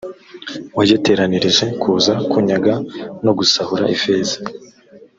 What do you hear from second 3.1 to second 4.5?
no gusahura ifeza